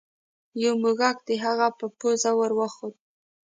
یو 0.63 0.73
موږک 0.83 1.17
د 1.27 1.29
هغه 1.43 1.67
په 1.77 1.85
پوزه 1.99 2.31
ور 2.39 2.51
وخوت. 2.59 2.95